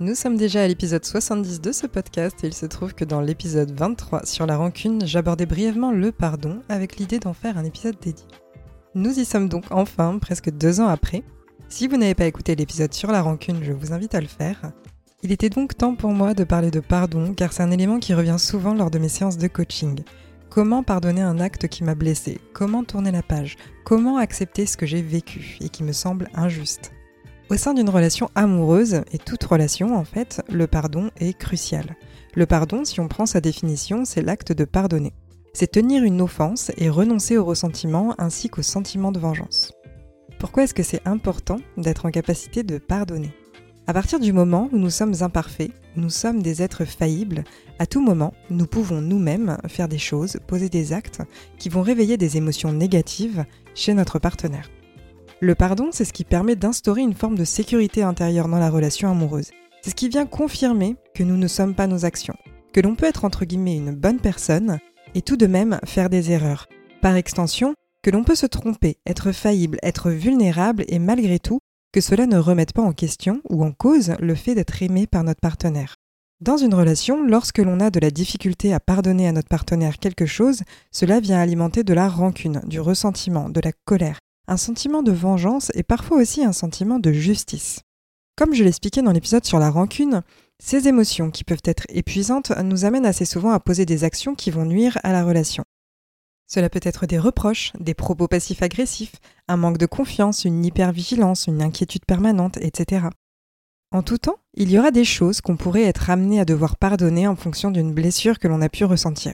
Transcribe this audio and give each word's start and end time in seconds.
Nous 0.00 0.16
sommes 0.16 0.36
déjà 0.36 0.64
à 0.64 0.66
l'épisode 0.66 1.04
70 1.04 1.60
de 1.60 1.70
ce 1.70 1.86
podcast 1.86 2.42
et 2.42 2.48
il 2.48 2.52
se 2.52 2.66
trouve 2.66 2.94
que 2.94 3.04
dans 3.04 3.20
l'épisode 3.20 3.70
23 3.70 4.26
sur 4.26 4.44
la 4.44 4.56
rancune, 4.56 5.06
j'abordais 5.06 5.46
brièvement 5.46 5.92
le 5.92 6.10
pardon 6.10 6.62
avec 6.68 6.96
l'idée 6.96 7.20
d'en 7.20 7.32
faire 7.32 7.58
un 7.58 7.64
épisode 7.64 7.94
dédié. 8.02 8.26
Nous 8.96 9.20
y 9.20 9.24
sommes 9.24 9.48
donc 9.48 9.66
enfin, 9.70 10.18
presque 10.18 10.50
deux 10.50 10.80
ans 10.80 10.88
après. 10.88 11.22
Si 11.68 11.86
vous 11.86 11.96
n'avez 11.96 12.16
pas 12.16 12.26
écouté 12.26 12.56
l'épisode 12.56 12.92
sur 12.92 13.12
la 13.12 13.22
rancune, 13.22 13.62
je 13.62 13.70
vous 13.70 13.92
invite 13.92 14.16
à 14.16 14.20
le 14.20 14.26
faire. 14.26 14.72
Il 15.22 15.30
était 15.30 15.48
donc 15.48 15.76
temps 15.76 15.94
pour 15.94 16.10
moi 16.10 16.34
de 16.34 16.42
parler 16.42 16.72
de 16.72 16.80
pardon 16.80 17.32
car 17.32 17.52
c'est 17.52 17.62
un 17.62 17.70
élément 17.70 18.00
qui 18.00 18.14
revient 18.14 18.38
souvent 18.38 18.74
lors 18.74 18.90
de 18.90 18.98
mes 18.98 19.08
séances 19.08 19.38
de 19.38 19.46
coaching. 19.46 20.00
Comment 20.50 20.82
pardonner 20.82 21.22
un 21.22 21.38
acte 21.38 21.68
qui 21.68 21.84
m'a 21.84 21.94
blessé? 21.94 22.40
Comment 22.52 22.82
tourner 22.82 23.12
la 23.12 23.22
page? 23.22 23.56
Comment 23.84 24.16
accepter 24.16 24.66
ce 24.66 24.76
que 24.76 24.86
j'ai 24.86 25.02
vécu 25.02 25.56
et 25.60 25.68
qui 25.68 25.84
me 25.84 25.92
semble 25.92 26.30
injuste? 26.34 26.93
Au 27.50 27.56
sein 27.56 27.74
d'une 27.74 27.90
relation 27.90 28.30
amoureuse, 28.34 29.02
et 29.12 29.18
toute 29.18 29.44
relation 29.44 29.96
en 29.96 30.04
fait, 30.04 30.42
le 30.50 30.66
pardon 30.66 31.10
est 31.18 31.36
crucial. 31.36 31.96
Le 32.34 32.46
pardon, 32.46 32.84
si 32.84 33.00
on 33.00 33.08
prend 33.08 33.26
sa 33.26 33.40
définition, 33.40 34.04
c'est 34.04 34.22
l'acte 34.22 34.52
de 34.52 34.64
pardonner. 34.64 35.12
C'est 35.52 35.70
tenir 35.70 36.02
une 36.02 36.20
offense 36.20 36.72
et 36.78 36.88
renoncer 36.88 37.36
au 37.36 37.44
ressentiment 37.44 38.14
ainsi 38.18 38.48
qu'au 38.48 38.62
sentiment 38.62 39.12
de 39.12 39.20
vengeance. 39.20 39.72
Pourquoi 40.38 40.64
est-ce 40.64 40.74
que 40.74 40.82
c'est 40.82 41.06
important 41.06 41.58
d'être 41.76 42.06
en 42.06 42.10
capacité 42.10 42.62
de 42.62 42.78
pardonner? 42.78 43.32
À 43.86 43.92
partir 43.92 44.18
du 44.18 44.32
moment 44.32 44.68
où 44.72 44.78
nous 44.78 44.90
sommes 44.90 45.14
imparfaits, 45.20 45.70
nous 45.94 46.10
sommes 46.10 46.42
des 46.42 46.62
êtres 46.62 46.84
faillibles, 46.84 47.44
à 47.78 47.86
tout 47.86 48.02
moment, 48.02 48.32
nous 48.50 48.66
pouvons 48.66 49.00
nous-mêmes 49.00 49.58
faire 49.68 49.88
des 49.88 49.98
choses, 49.98 50.38
poser 50.46 50.70
des 50.70 50.92
actes 50.92 51.20
qui 51.58 51.68
vont 51.68 51.82
réveiller 51.82 52.16
des 52.16 52.36
émotions 52.36 52.72
négatives 52.72 53.44
chez 53.74 53.92
notre 53.92 54.18
partenaire. 54.18 54.70
Le 55.44 55.54
pardon, 55.54 55.90
c'est 55.92 56.06
ce 56.06 56.14
qui 56.14 56.24
permet 56.24 56.56
d'instaurer 56.56 57.02
une 57.02 57.12
forme 57.12 57.36
de 57.36 57.44
sécurité 57.44 58.02
intérieure 58.02 58.48
dans 58.48 58.58
la 58.58 58.70
relation 58.70 59.10
amoureuse. 59.10 59.50
C'est 59.82 59.90
ce 59.90 59.94
qui 59.94 60.08
vient 60.08 60.24
confirmer 60.24 60.96
que 61.14 61.22
nous 61.22 61.36
ne 61.36 61.48
sommes 61.48 61.74
pas 61.74 61.86
nos 61.86 62.06
actions, 62.06 62.38
que 62.72 62.80
l'on 62.80 62.94
peut 62.94 63.04
être 63.04 63.26
entre 63.26 63.44
guillemets 63.44 63.76
une 63.76 63.94
bonne 63.94 64.20
personne 64.20 64.78
et 65.14 65.20
tout 65.20 65.36
de 65.36 65.46
même 65.46 65.78
faire 65.84 66.08
des 66.08 66.30
erreurs. 66.30 66.66
Par 67.02 67.14
extension, 67.14 67.74
que 68.02 68.10
l'on 68.10 68.24
peut 68.24 68.36
se 68.36 68.46
tromper, 68.46 68.96
être 69.04 69.32
faillible, 69.32 69.76
être 69.82 70.10
vulnérable 70.10 70.86
et 70.88 70.98
malgré 70.98 71.38
tout, 71.38 71.58
que 71.92 72.00
cela 72.00 72.24
ne 72.24 72.38
remette 72.38 72.72
pas 72.72 72.80
en 72.80 72.94
question 72.94 73.42
ou 73.50 73.66
en 73.66 73.72
cause 73.72 74.14
le 74.20 74.34
fait 74.34 74.54
d'être 74.54 74.82
aimé 74.82 75.06
par 75.06 75.24
notre 75.24 75.42
partenaire. 75.42 75.96
Dans 76.40 76.56
une 76.56 76.72
relation, 76.72 77.22
lorsque 77.22 77.58
l'on 77.58 77.80
a 77.80 77.90
de 77.90 78.00
la 78.00 78.10
difficulté 78.10 78.72
à 78.72 78.80
pardonner 78.80 79.28
à 79.28 79.32
notre 79.32 79.48
partenaire 79.48 79.98
quelque 79.98 80.24
chose, 80.24 80.62
cela 80.90 81.20
vient 81.20 81.38
alimenter 81.38 81.84
de 81.84 81.92
la 81.92 82.08
rancune, 82.08 82.62
du 82.64 82.80
ressentiment, 82.80 83.50
de 83.50 83.60
la 83.60 83.72
colère, 83.84 84.20
un 84.46 84.56
sentiment 84.56 85.02
de 85.02 85.12
vengeance 85.12 85.70
et 85.74 85.82
parfois 85.82 86.18
aussi 86.18 86.44
un 86.44 86.52
sentiment 86.52 86.98
de 86.98 87.12
justice. 87.12 87.80
Comme 88.36 88.54
je 88.54 88.64
l'expliquais 88.64 89.02
dans 89.02 89.12
l'épisode 89.12 89.44
sur 89.44 89.58
la 89.58 89.70
rancune, 89.70 90.22
ces 90.58 90.88
émotions 90.88 91.30
qui 91.30 91.44
peuvent 91.44 91.62
être 91.64 91.84
épuisantes 91.88 92.52
nous 92.62 92.84
amènent 92.84 93.06
assez 93.06 93.24
souvent 93.24 93.50
à 93.50 93.60
poser 93.60 93.86
des 93.86 94.04
actions 94.04 94.34
qui 94.34 94.50
vont 94.50 94.64
nuire 94.64 94.98
à 95.02 95.12
la 95.12 95.24
relation. 95.24 95.64
Cela 96.46 96.68
peut 96.68 96.80
être 96.82 97.06
des 97.06 97.18
reproches, 97.18 97.72
des 97.80 97.94
propos 97.94 98.28
passifs 98.28 98.62
agressifs, 98.62 99.16
un 99.48 99.56
manque 99.56 99.78
de 99.78 99.86
confiance, 99.86 100.44
une 100.44 100.64
hypervigilance, 100.64 101.46
une 101.46 101.62
inquiétude 101.62 102.04
permanente, 102.04 102.58
etc. 102.58 103.06
En 103.92 104.02
tout 104.02 104.18
temps, 104.18 104.38
il 104.54 104.70
y 104.70 104.78
aura 104.78 104.90
des 104.90 105.04
choses 105.04 105.40
qu'on 105.40 105.56
pourrait 105.56 105.84
être 105.84 106.10
amené 106.10 106.40
à 106.40 106.44
devoir 106.44 106.76
pardonner 106.76 107.26
en 107.26 107.36
fonction 107.36 107.70
d'une 107.70 107.94
blessure 107.94 108.38
que 108.38 108.48
l'on 108.48 108.60
a 108.60 108.68
pu 108.68 108.84
ressentir. 108.84 109.32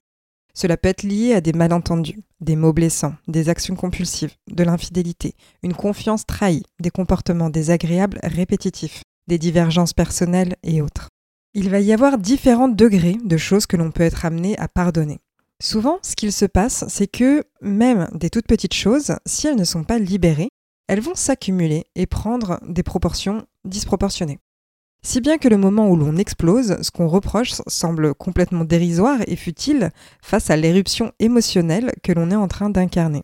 Cela 0.55 0.77
peut 0.77 0.89
être 0.89 1.03
lié 1.03 1.35
à 1.35 1.41
des 1.41 1.53
malentendus, 1.53 2.21
des 2.41 2.57
mots 2.57 2.73
blessants, 2.73 3.15
des 3.29 3.49
actions 3.49 3.77
compulsives, 3.77 4.35
de 4.51 4.65
l'infidélité, 4.65 5.35
une 5.63 5.75
confiance 5.75 6.27
trahie, 6.27 6.65
des 6.81 6.91
comportements 6.91 7.51
désagréables 7.51 8.21
répétitifs, 8.23 9.03
des 9.29 9.39
divergences 9.39 9.93
personnelles 9.93 10.57
et 10.63 10.83
autres. 10.83 11.09
Il 11.55 11.69
va 11.69 11.81
y 11.81 11.93
avoir 11.93 12.19
différents 12.19 12.69
degrés 12.69 13.17
de 13.25 13.37
choses 13.37 13.67
que 13.67 13.77
l'on 13.77 13.91
peut 13.91 14.03
être 14.03 14.25
amené 14.25 14.57
à 14.59 14.69
pardonner. 14.69 15.21
Souvent, 15.63 15.99
ce 16.03 16.17
qu'il 16.17 16.33
se 16.33 16.47
passe, 16.47 16.85
c'est 16.89 17.07
que 17.07 17.45
même 17.61 18.09
des 18.15 18.31
toutes 18.31 18.47
petites 18.47 18.75
choses, 18.75 19.17
si 19.27 19.47
elles 19.47 19.59
ne 19.59 19.65
sont 19.65 19.85
pas 19.85 19.99
libérées, 19.99 20.49
elles 20.87 21.01
vont 21.01 21.15
s'accumuler 21.15 21.85
et 21.95 22.07
prendre 22.07 22.59
des 22.67 22.83
proportions 22.83 23.47
disproportionnées. 23.65 24.39
Si 25.03 25.23
bien 25.23 25.39
que 25.39 25.49
le 25.49 25.57
moment 25.57 25.89
où 25.89 25.97
l'on 25.97 26.17
explose, 26.17 26.77
ce 26.83 26.91
qu'on 26.91 27.09
reproche 27.09 27.53
semble 27.67 28.15
complètement 28.15 28.65
dérisoire 28.65 29.21
et 29.27 29.37
futile 29.37 29.93
face 30.23 30.51
à 30.51 30.57
l'éruption 30.57 31.13
émotionnelle 31.19 31.93
que 32.03 32.13
l'on 32.13 32.31
est 32.31 32.37
en 32.37 32.49
train 32.49 32.69
d'incarner. 32.69 33.23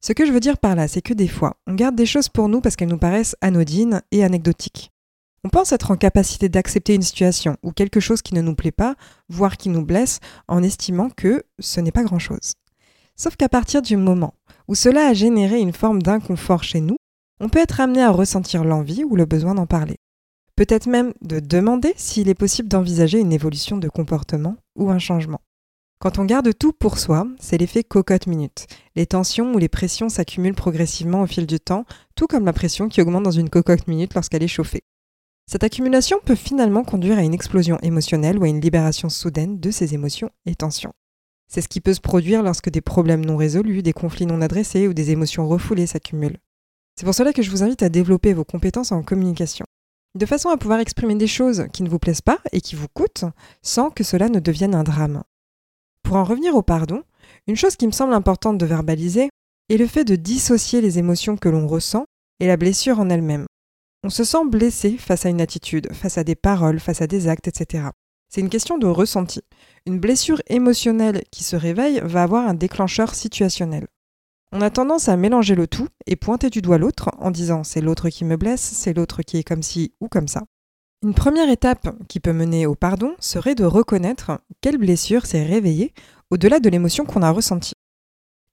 Ce 0.00 0.12
que 0.12 0.26
je 0.26 0.32
veux 0.32 0.40
dire 0.40 0.58
par 0.58 0.74
là, 0.74 0.88
c'est 0.88 1.02
que 1.02 1.14
des 1.14 1.28
fois, 1.28 1.56
on 1.68 1.74
garde 1.74 1.94
des 1.94 2.06
choses 2.06 2.28
pour 2.28 2.48
nous 2.48 2.60
parce 2.60 2.74
qu'elles 2.74 2.88
nous 2.88 2.98
paraissent 2.98 3.36
anodines 3.40 4.02
et 4.10 4.24
anecdotiques. 4.24 4.90
On 5.44 5.50
pense 5.50 5.70
être 5.70 5.92
en 5.92 5.96
capacité 5.96 6.48
d'accepter 6.48 6.94
une 6.94 7.02
situation 7.02 7.56
ou 7.62 7.70
quelque 7.70 8.00
chose 8.00 8.22
qui 8.22 8.34
ne 8.34 8.42
nous 8.42 8.56
plaît 8.56 8.72
pas, 8.72 8.96
voire 9.28 9.56
qui 9.56 9.68
nous 9.68 9.84
blesse, 9.84 10.18
en 10.48 10.64
estimant 10.64 11.10
que 11.10 11.44
ce 11.60 11.80
n'est 11.80 11.92
pas 11.92 12.02
grand-chose. 12.02 12.54
Sauf 13.14 13.36
qu'à 13.36 13.48
partir 13.48 13.82
du 13.82 13.96
moment 13.96 14.34
où 14.66 14.74
cela 14.74 15.06
a 15.06 15.14
généré 15.14 15.60
une 15.60 15.72
forme 15.72 16.02
d'inconfort 16.02 16.64
chez 16.64 16.80
nous, 16.80 16.96
on 17.40 17.48
peut 17.48 17.60
être 17.60 17.80
amené 17.80 18.02
à 18.02 18.10
ressentir 18.10 18.64
l'envie 18.64 19.04
ou 19.04 19.14
le 19.14 19.26
besoin 19.26 19.54
d'en 19.54 19.66
parler. 19.66 19.96
Peut-être 20.58 20.88
même 20.88 21.12
de 21.22 21.38
demander 21.38 21.94
s'il 21.96 22.28
est 22.28 22.34
possible 22.34 22.66
d'envisager 22.66 23.20
une 23.20 23.32
évolution 23.32 23.76
de 23.76 23.88
comportement 23.88 24.56
ou 24.74 24.90
un 24.90 24.98
changement. 24.98 25.40
Quand 26.00 26.18
on 26.18 26.24
garde 26.24 26.52
tout 26.52 26.72
pour 26.72 26.98
soi, 26.98 27.28
c'est 27.38 27.58
l'effet 27.58 27.84
cocotte-minute. 27.84 28.66
Les 28.96 29.06
tensions 29.06 29.54
ou 29.54 29.58
les 29.58 29.68
pressions 29.68 30.08
s'accumulent 30.08 30.56
progressivement 30.56 31.22
au 31.22 31.28
fil 31.28 31.46
du 31.46 31.60
temps, 31.60 31.84
tout 32.16 32.26
comme 32.26 32.44
la 32.44 32.52
pression 32.52 32.88
qui 32.88 33.00
augmente 33.00 33.22
dans 33.22 33.30
une 33.30 33.50
cocotte-minute 33.50 34.14
lorsqu'elle 34.14 34.42
est 34.42 34.48
chauffée. 34.48 34.82
Cette 35.48 35.62
accumulation 35.62 36.18
peut 36.24 36.34
finalement 36.34 36.82
conduire 36.82 37.18
à 37.18 37.22
une 37.22 37.34
explosion 37.34 37.78
émotionnelle 37.82 38.36
ou 38.36 38.42
à 38.42 38.48
une 38.48 38.60
libération 38.60 39.08
soudaine 39.08 39.60
de 39.60 39.70
ces 39.70 39.94
émotions 39.94 40.30
et 40.44 40.56
tensions. 40.56 40.92
C'est 41.46 41.60
ce 41.60 41.68
qui 41.68 41.80
peut 41.80 41.94
se 41.94 42.00
produire 42.00 42.42
lorsque 42.42 42.68
des 42.68 42.80
problèmes 42.80 43.24
non 43.24 43.36
résolus, 43.36 43.84
des 43.84 43.92
conflits 43.92 44.26
non 44.26 44.40
adressés 44.40 44.88
ou 44.88 44.92
des 44.92 45.12
émotions 45.12 45.46
refoulées 45.46 45.86
s'accumulent. 45.86 46.40
C'est 46.96 47.04
pour 47.04 47.14
cela 47.14 47.32
que 47.32 47.42
je 47.42 47.50
vous 47.52 47.62
invite 47.62 47.84
à 47.84 47.88
développer 47.90 48.32
vos 48.32 48.44
compétences 48.44 48.90
en 48.90 49.04
communication 49.04 49.64
de 50.14 50.26
façon 50.26 50.48
à 50.48 50.56
pouvoir 50.56 50.80
exprimer 50.80 51.14
des 51.14 51.26
choses 51.26 51.66
qui 51.72 51.82
ne 51.82 51.88
vous 51.88 51.98
plaisent 51.98 52.22
pas 52.22 52.38
et 52.52 52.60
qui 52.60 52.74
vous 52.74 52.88
coûtent, 52.88 53.24
sans 53.62 53.90
que 53.90 54.04
cela 54.04 54.28
ne 54.28 54.40
devienne 54.40 54.74
un 54.74 54.84
drame. 54.84 55.22
Pour 56.02 56.16
en 56.16 56.24
revenir 56.24 56.54
au 56.54 56.62
pardon, 56.62 57.02
une 57.46 57.56
chose 57.56 57.76
qui 57.76 57.86
me 57.86 57.92
semble 57.92 58.14
importante 58.14 58.58
de 58.58 58.66
verbaliser 58.66 59.28
est 59.68 59.76
le 59.76 59.86
fait 59.86 60.04
de 60.04 60.16
dissocier 60.16 60.80
les 60.80 60.98
émotions 60.98 61.36
que 61.36 61.48
l'on 61.48 61.66
ressent 61.66 62.04
et 62.40 62.46
la 62.46 62.56
blessure 62.56 63.00
en 63.00 63.10
elle-même. 63.10 63.46
On 64.04 64.10
se 64.10 64.24
sent 64.24 64.46
blessé 64.46 64.96
face 64.96 65.26
à 65.26 65.28
une 65.28 65.40
attitude, 65.40 65.92
face 65.92 66.18
à 66.18 66.24
des 66.24 66.36
paroles, 66.36 66.80
face 66.80 67.02
à 67.02 67.06
des 67.06 67.28
actes, 67.28 67.48
etc. 67.48 67.88
C'est 68.28 68.40
une 68.40 68.50
question 68.50 68.78
de 68.78 68.86
ressenti. 68.86 69.42
Une 69.86 69.98
blessure 69.98 70.40
émotionnelle 70.46 71.22
qui 71.30 71.44
se 71.44 71.56
réveille 71.56 72.00
va 72.04 72.22
avoir 72.22 72.46
un 72.46 72.54
déclencheur 72.54 73.14
situationnel. 73.14 73.86
On 74.50 74.62
a 74.62 74.70
tendance 74.70 75.08
à 75.10 75.16
mélanger 75.16 75.54
le 75.54 75.66
tout 75.66 75.88
et 76.06 76.16
pointer 76.16 76.48
du 76.48 76.62
doigt 76.62 76.78
l'autre 76.78 77.10
en 77.18 77.30
disant 77.30 77.64
c'est 77.64 77.82
l'autre 77.82 78.08
qui 78.08 78.24
me 78.24 78.36
blesse, 78.36 78.62
c'est 78.62 78.94
l'autre 78.94 79.22
qui 79.22 79.36
est 79.36 79.44
comme 79.44 79.62
ci 79.62 79.92
ou 80.00 80.08
comme 80.08 80.28
ça. 80.28 80.44
Une 81.02 81.14
première 81.14 81.50
étape 81.50 81.94
qui 82.08 82.18
peut 82.18 82.32
mener 82.32 82.66
au 82.66 82.74
pardon 82.74 83.14
serait 83.20 83.54
de 83.54 83.64
reconnaître 83.64 84.40
quelle 84.62 84.78
blessure 84.78 85.26
s'est 85.26 85.44
réveillée 85.44 85.92
au-delà 86.30 86.60
de 86.60 86.68
l'émotion 86.70 87.04
qu'on 87.04 87.22
a 87.22 87.30
ressentie. 87.30 87.74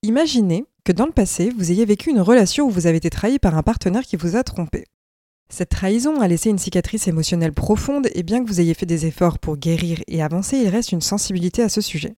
Imaginez 0.03 0.65
que 0.83 0.91
dans 0.91 1.05
le 1.05 1.13
passé, 1.13 1.49
vous 1.57 1.71
ayez 1.71 1.85
vécu 1.85 2.09
une 2.09 2.21
relation 2.21 2.67
où 2.67 2.69
vous 2.69 2.87
avez 2.87 2.97
été 2.97 3.09
trahi 3.09 3.39
par 3.39 3.57
un 3.57 3.63
partenaire 3.63 4.03
qui 4.03 4.17
vous 4.17 4.35
a 4.35 4.43
trompé. 4.43 4.83
Cette 5.49 5.69
trahison 5.69 6.19
a 6.19 6.27
laissé 6.27 6.49
une 6.49 6.57
cicatrice 6.57 7.07
émotionnelle 7.07 7.53
profonde 7.53 8.09
et 8.13 8.23
bien 8.23 8.43
que 8.43 8.47
vous 8.47 8.59
ayez 8.59 8.73
fait 8.73 8.85
des 8.85 9.05
efforts 9.05 9.39
pour 9.39 9.57
guérir 9.57 10.01
et 10.07 10.21
avancer, 10.21 10.57
il 10.57 10.67
reste 10.67 10.91
une 10.91 11.01
sensibilité 11.01 11.63
à 11.63 11.69
ce 11.69 11.81
sujet. 11.81 12.15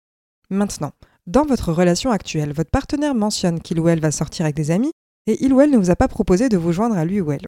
Maintenant, 0.48 0.92
dans 1.26 1.44
votre 1.44 1.72
relation 1.72 2.10
actuelle, 2.10 2.52
votre 2.52 2.70
partenaire 2.70 3.14
mentionne 3.14 3.60
qu'il 3.60 3.80
ou 3.80 3.88
elle 3.88 4.00
va 4.00 4.12
sortir 4.12 4.44
avec 4.44 4.56
des 4.56 4.70
amis 4.70 4.92
et 5.26 5.44
il 5.44 5.52
ou 5.52 5.60
elle 5.60 5.70
ne 5.70 5.78
vous 5.78 5.90
a 5.90 5.96
pas 5.96 6.08
proposé 6.08 6.48
de 6.48 6.56
vous 6.56 6.72
joindre 6.72 6.96
à 6.96 7.04
lui 7.04 7.20
ou 7.20 7.32
elle. 7.32 7.46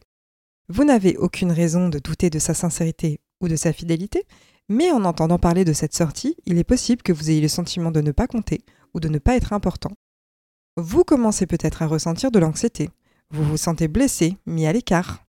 Vous 0.69 0.85
n'avez 0.85 1.17
aucune 1.17 1.53
raison 1.53 1.89
de 1.89 1.99
douter 1.99 2.29
de 2.29 2.39
sa 2.39 2.55
sincérité 2.55 3.21
ou 3.41 3.49
de 3.49 3.57
sa 3.57 3.73
fidélité, 3.73 4.25
mais 4.69 4.91
en 4.91 5.05
entendant 5.05 5.39
parler 5.39 5.65
de 5.65 5.73
cette 5.73 5.95
sortie, 5.95 6.37
il 6.45 6.59
est 6.59 6.65
possible 6.65 7.03
que 7.03 7.13
vous 7.13 7.31
ayez 7.31 7.41
le 7.41 7.49
sentiment 7.49 7.91
de 7.91 8.01
ne 8.01 8.13
pas 8.13 8.27
compter 8.27 8.61
ou 8.95 9.01
de 9.01 9.09
ne 9.09 9.19
pas 9.19 9.37
être 9.37 9.53
important. 9.53 9.93
Vous 10.77 11.05
commencez 11.05 11.47
peut-être 11.47 11.83
à 11.83 11.87
ressentir 11.87 12.31
de 12.31 12.39
l'anxiété. 12.39 12.91
Vous 13.31 13.45
vous 13.45 13.57
sentez 13.57 13.89
blessé, 13.89 14.37
mis 14.47 14.67
à 14.67 14.73
l'écart. 14.73 15.25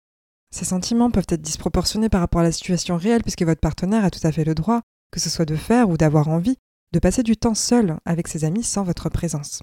Ces 0.51 0.65
sentiments 0.65 1.11
peuvent 1.11 1.27
être 1.29 1.43
disproportionnés 1.43 2.09
par 2.09 2.21
rapport 2.21 2.41
à 2.41 2.45
la 2.45 2.53
situation 2.53 2.97
réelle 2.97 3.23
puisque 3.23 3.43
votre 3.43 3.61
partenaire 3.61 4.05
a 4.05 4.11
tout 4.11 4.27
à 4.27 4.33
fait 4.33 4.45
le 4.45 4.55
droit, 4.55 4.81
que 5.11 5.21
ce 5.21 5.29
soit 5.29 5.45
de 5.45 5.57
faire 5.57 5.91
ou 5.91 5.97
d'avoir 5.97 6.29
envie, 6.29 6.57
de 6.93 6.99
passer 6.99 7.23
du 7.23 7.37
temps 7.37 7.55
seul 7.55 7.99
avec 8.05 8.29
ses 8.29 8.45
amis 8.45 8.63
sans 8.63 8.83
votre 8.83 9.09
présence. 9.09 9.63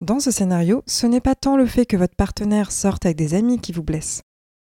Dans 0.00 0.18
ce 0.18 0.30
scénario, 0.30 0.82
ce 0.86 1.06
n'est 1.06 1.20
pas 1.20 1.36
tant 1.36 1.56
le 1.56 1.66
fait 1.66 1.86
que 1.86 1.96
votre 1.96 2.16
partenaire 2.16 2.72
sorte 2.72 3.06
avec 3.06 3.16
des 3.16 3.34
amis 3.34 3.60
qui 3.60 3.72
vous 3.72 3.84
blesse. 3.84 4.22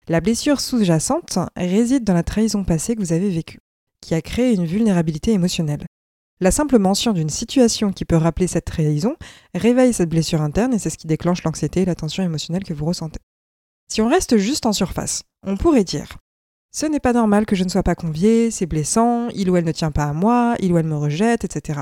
La 0.08 0.20
blessure 0.20 0.60
sous-jacente 0.60 1.38
réside 1.56 2.02
dans 2.02 2.14
la 2.14 2.22
trahison 2.22 2.64
passée 2.64 2.96
que 2.96 3.00
vous 3.00 3.12
avez 3.12 3.30
vécue, 3.30 3.60
qui 4.00 4.14
a 4.14 4.22
créé 4.22 4.54
une 4.54 4.66
vulnérabilité 4.66 5.32
émotionnelle. 5.32 5.86
La 6.40 6.50
simple 6.50 6.78
mention 6.78 7.12
d'une 7.12 7.30
situation 7.30 7.92
qui 7.92 8.04
peut 8.04 8.16
rappeler 8.16 8.46
cette 8.46 8.64
trahison 8.64 9.16
réveille 9.54 9.92
cette 9.92 10.08
blessure 10.08 10.40
interne 10.40 10.72
et 10.72 10.78
c'est 10.78 10.90
ce 10.90 10.98
qui 10.98 11.06
déclenche 11.06 11.42
l'anxiété 11.42 11.82
et 11.82 11.84
la 11.84 11.94
tension 11.94 12.22
émotionnelle 12.22 12.64
que 12.64 12.74
vous 12.74 12.84
ressentez. 12.84 13.20
Si 13.88 14.00
on 14.00 14.08
reste 14.08 14.36
juste 14.36 14.66
en 14.66 14.72
surface, 14.72 15.22
on 15.44 15.56
pourrait 15.56 15.84
dire 15.84 16.16
Ce 16.70 16.86
n'est 16.86 17.00
pas 17.00 17.12
normal 17.12 17.46
que 17.46 17.56
je 17.56 17.64
ne 17.64 17.68
sois 17.68 17.82
pas 17.82 17.94
convié, 17.94 18.50
c'est 18.50 18.66
blessant, 18.66 19.28
il 19.30 19.50
ou 19.50 19.56
elle 19.56 19.64
ne 19.64 19.72
tient 19.72 19.90
pas 19.90 20.04
à 20.04 20.12
moi, 20.12 20.54
il 20.60 20.72
ou 20.72 20.78
elle 20.78 20.86
me 20.86 20.96
rejette, 20.96 21.44
etc. 21.44 21.80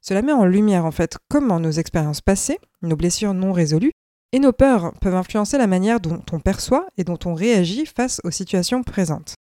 Cela 0.00 0.22
met 0.22 0.32
en 0.32 0.44
lumière 0.44 0.84
en 0.84 0.90
fait 0.90 1.18
comment 1.28 1.60
nos 1.60 1.72
expériences 1.72 2.20
passées, 2.20 2.58
nos 2.82 2.96
blessures 2.96 3.34
non 3.34 3.52
résolues 3.52 3.92
et 4.32 4.38
nos 4.38 4.52
peurs 4.52 4.92
peuvent 5.00 5.14
influencer 5.14 5.58
la 5.58 5.66
manière 5.66 6.00
dont 6.00 6.22
on 6.32 6.40
perçoit 6.40 6.86
et 6.96 7.04
dont 7.04 7.18
on 7.24 7.34
réagit 7.34 7.86
face 7.86 8.20
aux 8.24 8.30
situations 8.30 8.82
présentes. 8.82 9.34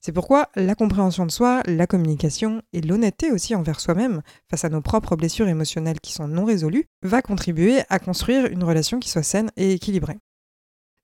C'est 0.00 0.12
pourquoi 0.12 0.48
la 0.54 0.74
compréhension 0.74 1.26
de 1.26 1.30
soi, 1.30 1.62
la 1.66 1.86
communication 1.86 2.62
et 2.72 2.80
l'honnêteté 2.80 3.32
aussi 3.32 3.54
envers 3.54 3.80
soi-même 3.80 4.22
face 4.48 4.64
à 4.64 4.68
nos 4.68 4.80
propres 4.80 5.16
blessures 5.16 5.48
émotionnelles 5.48 6.00
qui 6.00 6.12
sont 6.12 6.28
non 6.28 6.44
résolues 6.44 6.86
va 7.02 7.20
contribuer 7.20 7.82
à 7.88 7.98
construire 7.98 8.46
une 8.46 8.62
relation 8.62 9.00
qui 9.00 9.10
soit 9.10 9.24
saine 9.24 9.50
et 9.56 9.72
équilibrée. 9.72 10.18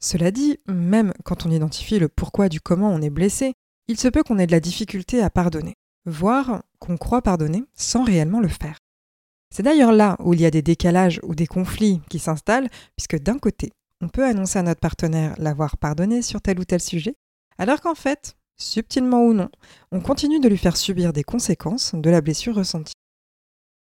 Cela 0.04 0.30
dit, 0.30 0.58
même 0.68 1.14
quand 1.24 1.46
on 1.46 1.50
identifie 1.50 1.98
le 1.98 2.10
pourquoi 2.10 2.50
du 2.50 2.60
comment 2.60 2.90
on 2.90 3.00
est 3.00 3.08
blessé, 3.08 3.54
il 3.88 3.98
se 3.98 4.06
peut 4.08 4.22
qu'on 4.22 4.38
ait 4.38 4.46
de 4.46 4.52
la 4.52 4.60
difficulté 4.60 5.22
à 5.22 5.30
pardonner, 5.30 5.76
voire 6.04 6.62
qu'on 6.78 6.98
croit 6.98 7.22
pardonner 7.22 7.64
sans 7.74 8.04
réellement 8.04 8.40
le 8.40 8.48
faire. 8.48 8.76
C'est 9.48 9.62
d'ailleurs 9.62 9.92
là 9.92 10.18
où 10.18 10.34
il 10.34 10.42
y 10.42 10.44
a 10.44 10.50
des 10.50 10.60
décalages 10.60 11.20
ou 11.22 11.34
des 11.34 11.46
conflits 11.46 12.02
qui 12.10 12.18
s'installent, 12.18 12.68
puisque 12.98 13.18
d'un 13.18 13.38
côté, 13.38 13.72
on 14.02 14.10
peut 14.10 14.26
annoncer 14.26 14.58
à 14.58 14.62
notre 14.62 14.80
partenaire 14.80 15.34
l'avoir 15.38 15.78
pardonné 15.78 16.20
sur 16.20 16.42
tel 16.42 16.60
ou 16.60 16.66
tel 16.66 16.82
sujet, 16.82 17.14
alors 17.56 17.80
qu'en 17.80 17.94
fait, 17.94 18.36
subtilement 18.58 19.24
ou 19.24 19.32
non, 19.32 19.48
on 19.90 20.02
continue 20.02 20.38
de 20.38 20.50
lui 20.50 20.58
faire 20.58 20.76
subir 20.76 21.14
des 21.14 21.24
conséquences 21.24 21.94
de 21.94 22.10
la 22.10 22.20
blessure 22.20 22.56
ressentie. 22.56 22.92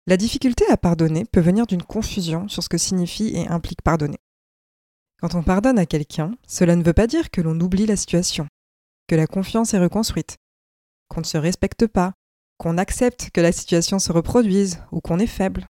La 0.07 0.17
difficulté 0.17 0.65
à 0.71 0.77
pardonner 0.77 1.25
peut 1.31 1.41
venir 1.41 1.67
d'une 1.67 1.83
confusion 1.83 2.47
sur 2.47 2.63
ce 2.63 2.69
que 2.69 2.79
signifie 2.79 3.35
et 3.35 3.47
implique 3.49 3.83
pardonner. 3.83 4.17
Quand 5.19 5.33
on 5.33 5.41
pardonne 5.41 5.79
à 5.79 5.87
quelqu'un, 5.87 6.31
cela 6.47 6.75
ne 6.75 6.83
veut 6.83 6.93
pas 6.93 7.07
dire 7.07 7.31
que 7.31 7.41
l'on 7.41 7.59
oublie 7.59 7.87
la 7.87 7.95
situation, 7.95 8.47
que 9.07 9.15
la 9.15 9.25
confiance 9.25 9.73
est 9.73 9.79
reconstruite, 9.79 10.37
qu'on 11.07 11.21
ne 11.21 11.25
se 11.25 11.37
respecte 11.37 11.87
pas, 11.87 12.13
qu'on 12.57 12.77
accepte 12.77 13.31
que 13.31 13.41
la 13.41 13.51
situation 13.51 13.97
se 13.97 14.11
reproduise 14.11 14.79
ou 14.91 15.01
qu'on 15.01 15.19
est 15.19 15.27
faible. 15.27 15.65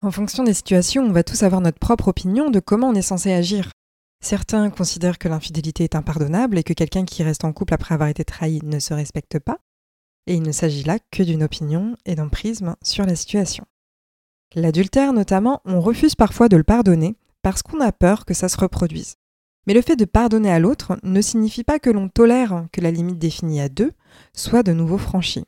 En 0.00 0.10
fonction 0.10 0.44
des 0.44 0.54
situations, 0.54 1.04
on 1.04 1.12
va 1.12 1.24
tous 1.24 1.42
avoir 1.42 1.60
notre 1.60 1.78
propre 1.78 2.08
opinion 2.08 2.50
de 2.50 2.60
comment 2.60 2.88
on 2.88 2.94
est 2.94 3.02
censé 3.02 3.32
agir. 3.32 3.70
Certains 4.20 4.70
considèrent 4.70 5.18
que 5.18 5.28
l'infidélité 5.28 5.82
est 5.82 5.96
impardonnable 5.96 6.56
et 6.56 6.62
que 6.62 6.72
quelqu'un 6.72 7.04
qui 7.04 7.24
reste 7.24 7.44
en 7.44 7.52
couple 7.52 7.74
après 7.74 7.94
avoir 7.94 8.08
été 8.08 8.24
trahi 8.24 8.60
ne 8.62 8.78
se 8.78 8.94
respecte 8.94 9.40
pas, 9.40 9.58
et 10.28 10.34
il 10.34 10.42
ne 10.42 10.52
s'agit 10.52 10.84
là 10.84 10.98
que 11.10 11.24
d'une 11.24 11.42
opinion 11.42 11.96
et 12.06 12.14
d'un 12.14 12.28
prisme 12.28 12.76
sur 12.82 13.04
la 13.06 13.16
situation. 13.16 13.64
L'adultère 14.54 15.12
notamment, 15.12 15.60
on 15.64 15.80
refuse 15.80 16.14
parfois 16.14 16.48
de 16.48 16.56
le 16.56 16.62
pardonner 16.62 17.16
parce 17.42 17.62
qu'on 17.62 17.80
a 17.80 17.92
peur 17.92 18.24
que 18.24 18.34
ça 18.34 18.48
se 18.48 18.56
reproduise. 18.56 19.14
Mais 19.66 19.74
le 19.74 19.82
fait 19.82 19.96
de 19.96 20.04
pardonner 20.04 20.50
à 20.50 20.58
l'autre 20.58 20.98
ne 21.02 21.20
signifie 21.20 21.64
pas 21.64 21.78
que 21.78 21.90
l'on 21.90 22.08
tolère 22.08 22.66
que 22.72 22.80
la 22.80 22.90
limite 22.90 23.18
définie 23.18 23.60
à 23.60 23.68
deux 23.68 23.92
soit 24.34 24.62
de 24.62 24.72
nouveau 24.72 24.98
franchie. 24.98 25.44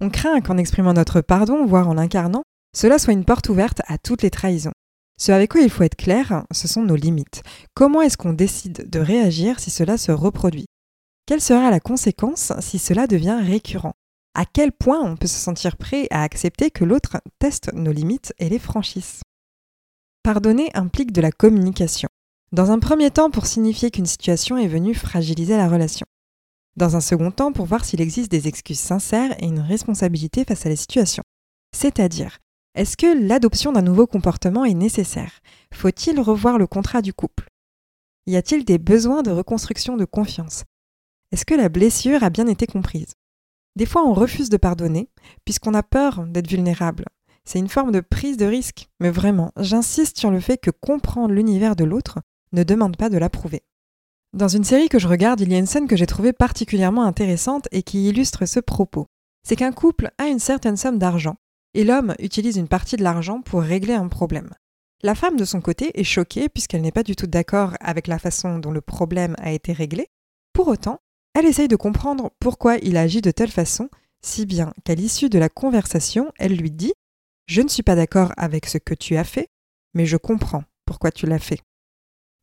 On 0.00 0.10
craint 0.10 0.40
qu'en 0.40 0.58
exprimant 0.58 0.92
notre 0.92 1.20
pardon, 1.20 1.66
voire 1.66 1.88
en 1.88 1.94
l'incarnant, 1.94 2.42
cela 2.76 2.98
soit 2.98 3.12
une 3.12 3.24
porte 3.24 3.48
ouverte 3.48 3.80
à 3.86 3.98
toutes 3.98 4.22
les 4.22 4.30
trahisons. 4.30 4.72
Ce 5.16 5.30
avec 5.30 5.52
quoi 5.52 5.60
il 5.60 5.70
faut 5.70 5.84
être 5.84 5.96
clair, 5.96 6.44
ce 6.50 6.66
sont 6.66 6.82
nos 6.82 6.96
limites. 6.96 7.42
Comment 7.74 8.02
est-ce 8.02 8.16
qu'on 8.16 8.32
décide 8.32 8.90
de 8.90 8.98
réagir 8.98 9.60
si 9.60 9.70
cela 9.70 9.96
se 9.96 10.10
reproduit? 10.10 10.66
Quelle 11.26 11.40
sera 11.40 11.70
la 11.70 11.80
conséquence 11.80 12.52
si 12.60 12.78
cela 12.78 13.06
devient 13.06 13.38
récurrent? 13.40 13.94
À 14.34 14.44
quel 14.44 14.72
point 14.72 15.00
on 15.00 15.16
peut 15.16 15.28
se 15.28 15.38
sentir 15.38 15.76
prêt 15.76 16.08
à 16.10 16.22
accepter 16.22 16.72
que 16.72 16.84
l'autre 16.84 17.18
teste 17.38 17.72
nos 17.72 17.92
limites 17.92 18.34
et 18.38 18.48
les 18.48 18.58
franchisse? 18.58 19.20
Pardonner 20.24 20.70
implique 20.72 21.12
de 21.12 21.20
la 21.20 21.30
communication. 21.30 22.08
Dans 22.50 22.70
un 22.70 22.78
premier 22.78 23.10
temps 23.10 23.30
pour 23.30 23.44
signifier 23.44 23.90
qu'une 23.90 24.06
situation 24.06 24.56
est 24.56 24.68
venue 24.68 24.94
fragiliser 24.94 25.54
la 25.54 25.68
relation. 25.68 26.06
Dans 26.76 26.96
un 26.96 27.02
second 27.02 27.30
temps 27.30 27.52
pour 27.52 27.66
voir 27.66 27.84
s'il 27.84 28.00
existe 28.00 28.30
des 28.30 28.48
excuses 28.48 28.78
sincères 28.78 29.36
et 29.42 29.44
une 29.44 29.60
responsabilité 29.60 30.46
face 30.46 30.64
à 30.64 30.70
la 30.70 30.76
situation. 30.76 31.22
C'est-à-dire, 31.76 32.38
est-ce 32.74 32.96
que 32.96 33.22
l'adoption 33.22 33.72
d'un 33.72 33.82
nouveau 33.82 34.06
comportement 34.06 34.64
est 34.64 34.72
nécessaire? 34.72 35.40
Faut-il 35.74 36.18
revoir 36.18 36.56
le 36.56 36.66
contrat 36.66 37.02
du 37.02 37.12
couple? 37.12 37.46
Y 38.26 38.36
a-t-il 38.36 38.64
des 38.64 38.78
besoins 38.78 39.22
de 39.22 39.30
reconstruction 39.30 39.98
de 39.98 40.06
confiance? 40.06 40.64
Est-ce 41.32 41.44
que 41.44 41.54
la 41.54 41.68
blessure 41.68 42.24
a 42.24 42.30
bien 42.30 42.46
été 42.46 42.66
comprise? 42.66 43.12
Des 43.76 43.84
fois, 43.84 44.02
on 44.06 44.14
refuse 44.14 44.48
de 44.48 44.56
pardonner 44.56 45.10
puisqu'on 45.44 45.74
a 45.74 45.82
peur 45.82 46.24
d'être 46.24 46.48
vulnérable. 46.48 47.04
C'est 47.44 47.58
une 47.58 47.68
forme 47.68 47.92
de 47.92 48.00
prise 48.00 48.36
de 48.36 48.46
risque, 48.46 48.88
mais 49.00 49.10
vraiment, 49.10 49.52
j'insiste 49.58 50.18
sur 50.18 50.30
le 50.30 50.40
fait 50.40 50.58
que 50.58 50.70
comprendre 50.70 51.34
l'univers 51.34 51.76
de 51.76 51.84
l'autre 51.84 52.20
ne 52.52 52.62
demande 52.62 52.96
pas 52.96 53.10
de 53.10 53.18
l'approuver. 53.18 53.62
Dans 54.32 54.48
une 54.48 54.64
série 54.64 54.88
que 54.88 54.98
je 54.98 55.08
regarde, 55.08 55.40
il 55.40 55.52
y 55.52 55.54
a 55.54 55.58
une 55.58 55.66
scène 55.66 55.86
que 55.86 55.96
j'ai 55.96 56.06
trouvée 56.06 56.32
particulièrement 56.32 57.04
intéressante 57.04 57.68
et 57.70 57.82
qui 57.82 58.08
illustre 58.08 58.46
ce 58.46 58.60
propos. 58.60 59.06
C'est 59.46 59.56
qu'un 59.56 59.72
couple 59.72 60.10
a 60.18 60.26
une 60.26 60.38
certaine 60.38 60.76
somme 60.76 60.98
d'argent 60.98 61.36
et 61.74 61.84
l'homme 61.84 62.14
utilise 62.18 62.56
une 62.56 62.68
partie 62.68 62.96
de 62.96 63.02
l'argent 63.02 63.42
pour 63.42 63.60
régler 63.62 63.94
un 63.94 64.08
problème. 64.08 64.50
La 65.02 65.14
femme, 65.14 65.36
de 65.36 65.44
son 65.44 65.60
côté, 65.60 65.90
est 66.00 66.04
choquée 66.04 66.48
puisqu'elle 66.48 66.80
n'est 66.80 66.92
pas 66.92 67.02
du 67.02 67.14
tout 67.14 67.26
d'accord 67.26 67.74
avec 67.80 68.06
la 68.06 68.18
façon 68.18 68.58
dont 68.58 68.72
le 68.72 68.80
problème 68.80 69.36
a 69.38 69.52
été 69.52 69.72
réglé. 69.72 70.08
Pour 70.52 70.68
autant, 70.68 71.00
elle 71.34 71.46
essaye 71.46 71.68
de 71.68 71.76
comprendre 71.76 72.30
pourquoi 72.40 72.76
il 72.78 72.96
agit 72.96 73.20
de 73.20 73.32
telle 73.32 73.50
façon, 73.50 73.88
si 74.24 74.46
bien 74.46 74.72
qu'à 74.84 74.94
l'issue 74.94 75.28
de 75.28 75.38
la 75.38 75.48
conversation, 75.48 76.32
elle 76.38 76.56
lui 76.56 76.70
dit⁇ 76.70 76.88
Je 77.46 77.62
ne 77.62 77.68
suis 77.68 77.82
pas 77.82 77.96
d'accord 77.96 78.32
avec 78.36 78.66
ce 78.66 78.78
que 78.78 78.94
tu 78.94 79.16
as 79.16 79.24
fait, 79.24 79.48
mais 79.94 80.06
je 80.06 80.16
comprends 80.16 80.64
pourquoi 80.86 81.10
tu 81.10 81.26
l'as 81.26 81.38
fait.⁇ 81.38 81.56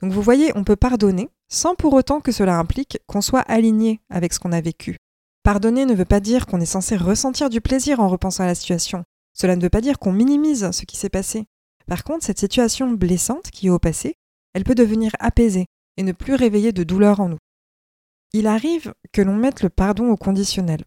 Donc 0.01 0.11
vous 0.11 0.21
voyez, 0.21 0.51
on 0.55 0.63
peut 0.63 0.75
pardonner 0.75 1.29
sans 1.49 1.75
pour 1.75 1.93
autant 1.93 2.21
que 2.21 2.31
cela 2.31 2.57
implique 2.57 2.99
qu'on 3.07 3.21
soit 3.21 3.41
aligné 3.41 3.99
avec 4.09 4.33
ce 4.33 4.39
qu'on 4.39 4.53
a 4.53 4.61
vécu. 4.61 4.97
Pardonner 5.43 5.85
ne 5.85 5.95
veut 5.95 6.05
pas 6.05 6.19
dire 6.19 6.45
qu'on 6.45 6.61
est 6.61 6.65
censé 6.65 6.95
ressentir 6.95 7.49
du 7.49 7.61
plaisir 7.61 7.99
en 7.99 8.07
repensant 8.07 8.43
à 8.43 8.47
la 8.47 8.55
situation, 8.55 9.03
cela 9.33 9.55
ne 9.55 9.61
veut 9.61 9.69
pas 9.69 9.81
dire 9.81 9.99
qu'on 9.99 10.11
minimise 10.11 10.71
ce 10.71 10.85
qui 10.85 10.97
s'est 10.97 11.09
passé. 11.09 11.45
Par 11.87 12.03
contre, 12.03 12.25
cette 12.25 12.39
situation 12.39 12.91
blessante 12.91 13.49
qui 13.51 13.67
est 13.67 13.71
au 13.71 13.79
passé, 13.79 14.15
elle 14.53 14.63
peut 14.63 14.75
devenir 14.75 15.11
apaisée 15.19 15.65
et 15.97 16.03
ne 16.03 16.11
plus 16.11 16.35
réveiller 16.35 16.71
de 16.71 16.83
douleur 16.83 17.19
en 17.19 17.29
nous. 17.29 17.37
Il 18.33 18.47
arrive 18.47 18.93
que 19.11 19.21
l'on 19.21 19.35
mette 19.35 19.61
le 19.61 19.69
pardon 19.69 20.09
au 20.09 20.15
conditionnel. 20.15 20.85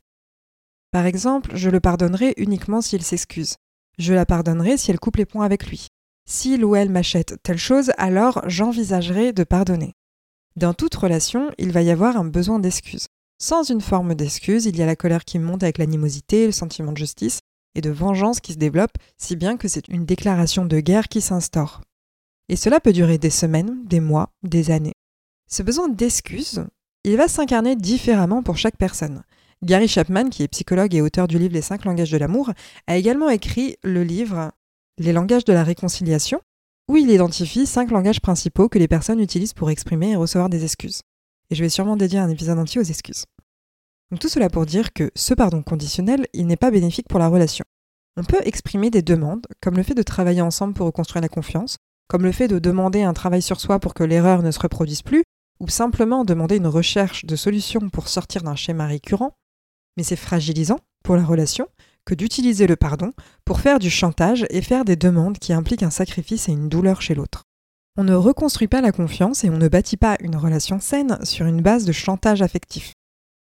Par 0.93 1.05
exemple, 1.07 1.57
je 1.57 1.69
le 1.69 1.81
pardonnerai 1.81 2.35
uniquement 2.37 2.81
s'il 2.81 3.03
s'excuse. 3.03 3.57
Je 3.99 4.13
la 4.13 4.27
pardonnerai 4.27 4.77
si 4.77 4.91
elle 4.91 5.01
coupe 5.01 5.17
les 5.17 5.27
points 5.27 5.45
avec 5.45 5.67
lui. 5.67 5.89
S'il 6.27 6.65
ou 6.65 6.75
elle 6.75 6.91
m'achète 6.91 7.37
telle 7.43 7.59
chose, 7.59 7.93
alors 7.99 8.43
j'envisagerai 8.47 9.33
de 9.33 9.45
pardonner. 9.45 9.93
Dans 10.57 10.75
toute 10.75 10.95
relation, 10.95 11.51
il 11.59 11.73
va 11.73 11.83
y 11.83 11.91
avoir 11.91 12.17
un 12.17 12.25
besoin 12.25 12.59
d'excuse. 12.59 13.09
Sans 13.41 13.69
une 13.69 13.81
forme 13.81 14.15
d'excuse, 14.15 14.67
il 14.67 14.77
y 14.77 14.83
a 14.83 14.87
la 14.87 14.97
colère 14.97 15.25
qui 15.25 15.39
monte 15.39 15.63
avec 15.63 15.79
l'animosité, 15.79 16.47
le 16.47 16.53
sentiment 16.53 16.93
de 16.93 16.99
justice, 16.99 17.41
et 17.75 17.81
de 17.81 17.91
vengeance 17.91 18.41
qui 18.41 18.53
se 18.53 18.59
développe, 18.59 18.97
si 19.19 19.37
bien 19.37 19.57
que 19.57 19.69
c'est 19.69 19.89
une 19.89 20.07
déclaration 20.07 20.65
de 20.65 20.81
guerre 20.81 21.09
qui 21.09 21.21
s'instaure. 21.21 21.83
Et 22.49 22.57
cela 22.57 22.81
peut 22.81 22.93
durer 22.93 23.19
des 23.19 23.31
semaines, 23.31 23.85
des 23.85 24.01
mois, 24.01 24.31
des 24.43 24.71
années. 24.71 24.95
Ce 25.51 25.63
besoin 25.63 25.89
d'excuses, 25.89 26.65
il 27.05 27.17
va 27.17 27.29
s'incarner 27.29 27.77
différemment 27.77 28.43
pour 28.43 28.57
chaque 28.57 28.77
personne. 28.77 29.25
Gary 29.65 29.89
Chapman, 29.89 30.29
qui 30.29 30.43
est 30.43 30.49
psychologue 30.49 30.95
et 30.95 31.01
auteur 31.01 31.27
du 31.27 31.39
livre 31.39 31.55
Les 31.55 31.63
cinq 31.63 31.87
langages 31.87 32.11
de 32.11 32.19
l'amour, 32.19 32.53
a 32.87 32.97
également 32.99 33.31
écrit 33.31 33.77
le 33.83 34.05
livre 34.05 34.53
Les 34.99 35.15
langages 35.15 35.47
de 35.47 35.55
la 35.55 35.65
réconciliation, 35.65 36.43
où 36.87 36.99
il 36.99 37.11
identifie 37.11 37.65
cinq 37.65 37.91
langages 37.91 38.21
principaux 38.21 38.69
que 38.69 38.79
les 38.79 38.89
personnes 38.89 39.21
utilisent 39.21 39.55
pour 39.55 39.71
exprimer 39.71 40.11
et 40.11 40.17
recevoir 40.17 40.51
des 40.51 40.65
excuses. 40.65 41.01
Et 41.49 41.55
je 41.55 41.63
vais 41.63 41.71
sûrement 41.71 41.97
dédier 41.97 42.19
un 42.19 42.29
épisode 42.29 42.59
entier 42.59 42.79
aux 42.79 42.85
excuses. 42.85 43.25
Tout 44.21 44.29
cela 44.29 44.51
pour 44.51 44.67
dire 44.67 44.93
que 44.93 45.11
ce 45.15 45.33
pardon 45.33 45.63
conditionnel, 45.63 46.27
il 46.35 46.47
n'est 46.47 46.57
pas 46.57 46.71
bénéfique 46.71 47.09
pour 47.09 47.19
la 47.19 47.29
relation. 47.29 47.65
On 48.19 48.25
peut 48.25 48.43
exprimer 48.45 48.91
des 48.91 49.03
demandes, 49.03 49.47
comme 49.63 49.77
le 49.77 49.83
fait 49.83 49.95
de 49.95 50.03
travailler 50.03 50.43
ensemble 50.43 50.75
pour 50.75 50.87
reconstruire 50.87 51.23
la 51.23 51.29
confiance, 51.31 51.79
comme 52.07 52.25
le 52.25 52.33
fait 52.33 52.49
de 52.49 52.59
demander 52.59 53.03
un 53.03 53.15
travail 53.15 53.41
sur 53.41 53.61
soi 53.61 53.79
pour 53.81 53.95
que 53.95 54.05
l'erreur 54.05 54.43
ne 54.43 54.51
se 54.51 54.61
reproduise 54.61 55.01
plus, 55.01 55.25
ou 55.59 55.69
simplement 55.69 56.27
demander 56.27 56.57
une 56.57 56.67
recherche 56.67 57.25
de 57.25 57.35
solutions 57.35 57.89
pour 57.89 58.09
sortir 58.09 58.43
d'un 58.43 58.57
schéma 58.57 58.87
récurrent, 58.87 59.33
mais 59.97 60.03
c'est 60.03 60.17
fragilisant 60.17 60.81
pour 61.03 61.17
la 61.17 61.25
relation 61.25 61.69
que 62.05 62.15
d'utiliser 62.15 62.67
le 62.67 62.77
pardon 62.77 63.13
pour 63.45 63.61
faire 63.61 63.79
du 63.79 63.91
chantage 63.91 64.47
et 64.51 64.63
faire 64.63 64.85
des 64.85 64.97
demandes 64.97 65.39
qui 65.39 65.53
impliquent 65.53 65.83
un 65.83 65.91
sacrifice 65.91 66.49
et 66.49 66.53
une 66.53 66.69
douleur 66.69 67.01
chez 67.01 67.15
l'autre. 67.15 67.45
On 67.97 68.05
ne 68.05 68.15
reconstruit 68.15 68.69
pas 68.69 68.81
la 68.81 68.93
confiance 68.93 69.45
et 69.45 69.51
on 69.51 69.57
ne 69.57 69.69
bâtit 69.69 69.97
pas 69.97 70.17
une 70.21 70.37
relation 70.37 70.81
saine 70.81 71.19
sur 71.25 71.47
une 71.47 71.63
base 71.63 71.85
de 71.85 71.93
chantage 71.93 72.43
affectif. 72.43 72.93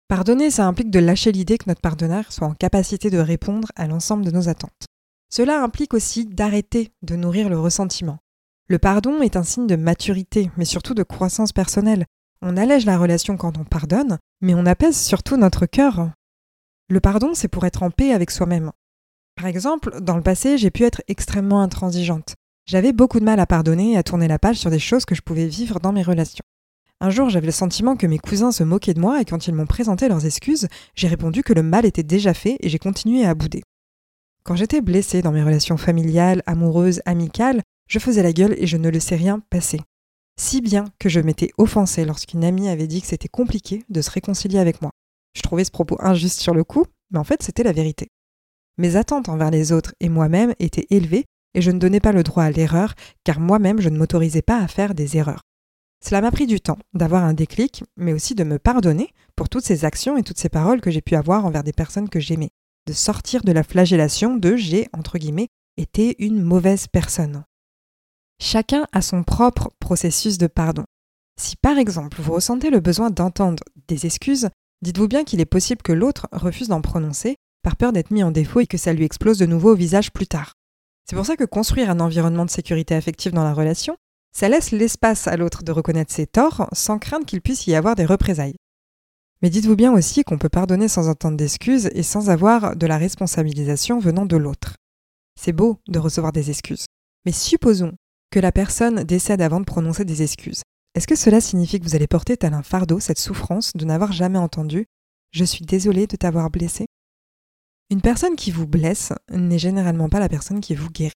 Pardonner, 0.08 0.51
ça 0.51 0.67
implique 0.67 0.91
de 0.91 1.00
lâcher 1.00 1.32
l'idée 1.32 1.58
que 1.58 1.67
notre 1.67 1.82
partenaire 1.82 2.32
soit 2.32 2.48
en 2.48 2.53
capacité 2.53 3.10
de 3.10 3.17
répondre 3.17 3.70
à 3.75 3.88
l'ensemble 3.88 4.24
de 4.24 4.32
nos 4.32 4.48
attentes. 4.48 4.86
Cela 5.29 5.62
implique 5.62 5.94
aussi 5.94 6.25
d'arrêter 6.25 6.91
de 7.01 7.15
nourrir 7.15 7.50
le 7.50 7.60
ressentiment. 7.60 8.20
Le 8.70 8.79
pardon 8.79 9.22
est 9.22 9.36
un 9.36 9.44
signe 9.44 9.67
de 9.67 9.75
maturité, 9.75 10.51
mais 10.56 10.65
surtout 10.65 10.94
de 10.94 11.03
croissance 11.03 11.51
personnelle. 11.51 12.06
On 12.41 12.58
allège 12.58 12.86
la 12.86 12.98
relation 12.98 13.36
quand 13.38 13.58
on 13.58 13.65
pardonne, 13.65 14.17
mais 14.41 14.53
on 14.53 14.65
apaise 14.65 14.98
surtout 14.98 15.36
notre 15.36 15.65
cœur. 15.65 16.12
Le 16.89 17.01
pardon, 17.01 17.34
c'est 17.34 17.50
pour 17.50 17.65
être 17.65 17.84
en 17.84 17.91
paix 17.91 18.13
avec 18.13 18.32
soi-même. 18.32 18.72
Par 19.36 19.46
exemple, 19.46 20.00
dans 20.01 20.15
le 20.15 20.24
passé, 20.24 20.58
j'ai 20.58 20.72
pu 20.72 20.84
être 20.84 21.01
extrêmement 21.10 21.62
intransigeante. 21.62 22.36
J'avais 22.65 22.94
beaucoup 22.94 23.20
de 23.20 23.25
mal 23.25 23.39
à 23.41 23.46
pardonner 23.46 23.94
et 23.94 23.98
à 23.98 24.03
tourner 24.03 24.27
la 24.27 24.39
page 24.39 24.58
sur 24.58 24.70
des 24.70 24.79
choses 24.79 25.06
que 25.06 25.13
je 25.13 25.22
pouvais 25.22 25.48
vivre 25.48 25.79
dans 25.79 25.91
mes 25.91 26.01
relations. 26.01 26.44
Un 27.00 27.10
jour, 27.10 27.29
j'avais 27.29 27.46
le 27.46 27.51
sentiment 27.51 27.98
que 27.98 28.08
mes 28.08 28.17
cousins 28.17 28.51
se 28.51 28.63
moquaient 28.63 28.94
de 28.94 29.01
moi 29.01 29.22
et 29.22 29.25
quand 29.25 29.48
ils 29.48 29.53
m'ont 29.53 29.65
présenté 29.65 30.08
leurs 30.08 30.25
excuses, 30.25 30.67
j'ai 30.96 31.08
répondu 31.08 31.44
que 31.44 31.53
le 31.53 31.62
mal 31.62 31.86
était 31.86 32.03
déjà 32.03 32.34
fait 32.34 32.58
et 32.62 32.70
j'ai 32.70 32.79
continué 32.79 33.25
à 33.25 33.36
bouder. 33.36 33.63
Quand 34.44 34.56
j'étais 34.56 34.82
blessée 34.82 35.22
dans 35.22 35.34
mes 35.34 35.44
relations 35.44 35.77
familiales, 35.77 36.41
amoureuses, 36.46 37.01
amicales, 37.06 37.62
je 37.89 38.00
faisais 38.00 38.24
la 38.24 38.34
gueule 38.34 38.56
et 38.58 38.65
je 38.65 38.77
ne 38.77 38.89
laissais 38.89 39.17
rien 39.17 39.41
passer. 39.50 39.82
Si 40.39 40.62
bien 40.62 40.86
que 41.00 41.10
je 41.10 41.20
m'étais 41.20 41.51
offensée 41.58 42.06
lorsqu'une 42.06 42.46
amie 42.46 42.70
avait 42.70 42.88
dit 42.88 43.01
que 43.01 43.08
c'était 43.08 43.27
compliqué 43.27 43.84
de 43.89 44.01
se 44.01 44.10
réconcilier 44.10 44.60
avec 44.60 44.82
moi. 44.82 44.91
Je 45.34 45.41
trouvais 45.41 45.63
ce 45.63 45.72
propos 45.72 45.98
injuste 46.00 46.39
sur 46.39 46.53
le 46.53 46.63
coup, 46.63 46.86
mais 47.12 47.19
en 47.19 47.24
fait 47.24 47.43
c'était 47.43 47.63
la 47.63 47.72
vérité. 47.72 48.10
Mes 48.77 48.96
attentes 48.96 49.29
envers 49.29 49.51
les 49.51 49.72
autres 49.72 49.93
et 50.00 50.10
moi-même 50.10 50.53
étaient 50.60 50.88
élevées 50.89 51.25
et 51.53 51.62
je 51.62 51.72
ne 51.72 51.79
donnais 51.79 52.00
pas 52.00 52.12
le 52.12 52.24
droit 52.24 52.43
à 52.43 52.51
l'erreur 52.51 52.93
car 53.24 53.39
moi-même 53.39 53.81
je 53.81 53.89
ne 53.89 53.98
m'autorisais 53.98 54.41
pas 54.41 54.60
à 54.60 54.67
faire 54.67 54.93
des 54.93 55.17
erreurs. 55.17 55.41
Cela 56.05 56.22
m'a 56.22 56.31
pris 56.31 56.46
du 56.46 56.62
temps 56.62 56.77
d'avoir 56.93 57.24
un 57.24 57.34
déclic, 57.34 57.84
mais 57.96 58.13
aussi 58.13 58.36
de 58.36 58.43
me 58.43 58.60
pardonner 58.60 59.10
pour 59.36 59.50
toutes 59.50 59.65
ces 59.65 59.84
actions 59.84 60.17
et 60.17 60.24
toutes 60.24 60.38
ces 60.38 60.50
paroles 60.50 60.81
que 60.81 60.91
j'ai 60.91 61.01
pu 61.01 61.15
avoir 61.15 61.46
envers 61.46 61.63
des 61.63 61.74
personnes 61.74 62.10
que 62.10 62.19
j'aimais, 62.19 62.51
de 62.86 62.93
sortir 62.93 63.43
de 63.43 63.51
la 63.51 63.63
flagellation 63.63 64.36
de 64.36 64.55
j'ai, 64.55 64.88
entre 64.93 65.17
guillemets, 65.17 65.48
été 65.75 66.24
une 66.24 66.41
mauvaise 66.41 66.88
personne. 66.88 67.43
Chacun 68.39 68.86
a 68.91 69.01
son 69.01 69.24
propre 69.24 69.72
processus 69.79 70.38
de 70.38 70.48
pardon. 70.48 70.86
Si 71.39 71.55
par 71.55 71.77
exemple 71.77 72.22
vous 72.22 72.34
ressentez 72.34 72.69
le 72.69 72.79
besoin 72.79 73.10
d'entendre 73.10 73.63
des 73.88 74.05
excuses, 74.05 74.50
dites-vous 74.81 75.07
bien 75.07 75.24
qu'il 75.24 75.41
est 75.41 75.46
possible 75.46 75.81
que 75.81 75.93
l'autre 75.93 76.27
refuse 76.31 76.67
d'en 76.67 76.81
prononcer 76.81 77.36
par 77.63 77.75
peur 77.75 77.91
d'être 77.91 78.12
mis 78.12 78.24
en 78.24 78.31
défaut 78.31 78.62
et 78.62 78.67
que 78.67 78.77
ça 78.77 78.93
lui 78.93 79.03
explose 79.03 79.38
de 79.38 79.46
nouveau 79.46 79.74
au 79.74 79.75
visage 79.75 80.12
plus 80.12 80.27
tard. 80.27 80.53
C'est 81.10 81.15
pour 81.15 81.25
ça 81.25 81.36
que 81.36 81.43
construire 81.43 81.89
un 81.89 82.00
environnement 82.00 82.46
de 82.46 82.50
sécurité 82.50 82.96
affective 82.96 83.31
dans 83.31 83.43
la 83.43 83.53
relation, 83.53 83.96
ça 84.34 84.50
laisse 84.50 84.72
l'espace 84.72 85.27
à 85.27 85.38
l'autre 85.38 85.63
de 85.63 85.72
reconnaître 85.72 86.13
ses 86.13 86.27
torts 86.27 86.69
sans 86.74 87.00
craindre 87.00 87.25
qu'il 87.25 87.41
puisse 87.41 87.65
y 87.67 87.75
avoir 87.75 87.96
des 87.96 88.05
représailles. 88.05 88.55
Mais 89.41 89.50
dites-vous 89.50 89.75
bien 89.75 89.93
aussi 89.93 90.24
qu'on 90.24 90.38
peut 90.38 90.50
pardonner 90.50 90.88
sans 90.88 91.10
entendre 91.10 91.38
d'excuses 91.38 91.89
et 91.93 92.03
sans 92.03 92.29
avoir 92.29 92.75
de 92.75 92.88
la 92.88 92.98
responsabilisation 92.98 94.00
venant 94.00 94.25
de 94.25 94.38
l'autre. 94.38 94.75
C'est 95.39 95.53
beau 95.53 95.79
de 95.88 96.00
recevoir 96.00 96.31
des 96.31 96.50
excuses. 96.50 96.86
Mais 97.25 97.31
supposons 97.31 97.93
que 98.31 98.39
la 98.39 98.51
personne 98.51 99.03
décède 99.03 99.41
avant 99.41 99.60
de 99.60 99.65
prononcer 99.65 100.05
des 100.05 100.24
excuses. 100.24 100.63
Est-ce 100.98 101.06
que 101.06 101.16
cela 101.16 101.42
signifie 101.42 101.80
que 101.80 101.84
vous 101.84 101.94
allez 101.94 102.08
porter 102.08 102.38
tel 102.38 102.56
un 102.56 102.63
fardeau 102.63 103.00
cette 103.00 103.20
souffrance 103.20 103.74
de 103.75 103.86
n'avoir 103.86 104.12
jamais 104.12 104.39
entendu⁇ 104.39 104.80
Je 105.32 105.44
suis 105.44 105.63
désolé 105.63 106.08
de 106.08 106.16
t'avoir 106.16 106.50
blessé?⁇ 106.50 106.86
Une 107.92 108.01
personne 108.01 108.36
qui 108.36 108.50
vous 108.50 108.66
blesse 108.66 109.13
n'est 109.32 109.60
généralement 109.60 110.10
pas 110.10 110.20
la 110.20 110.27
personne 110.27 110.60
qui 110.60 110.74
vous 110.74 110.89
guérit. 110.89 111.13